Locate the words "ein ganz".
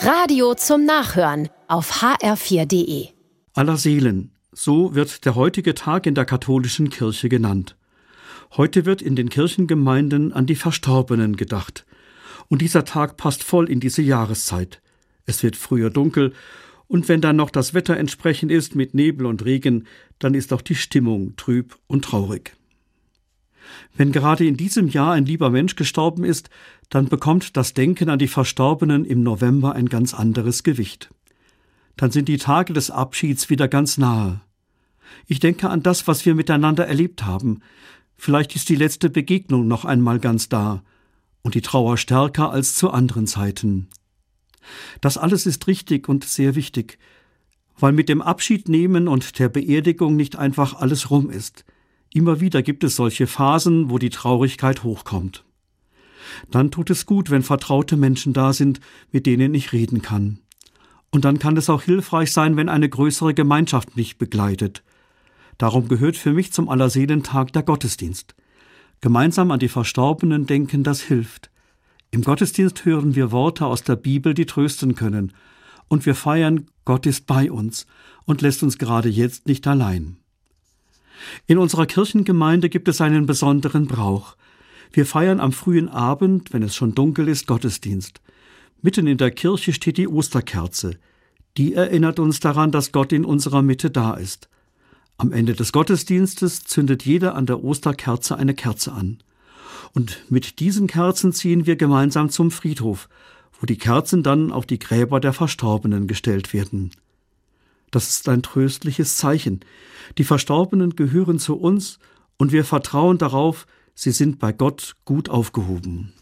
29.74-30.14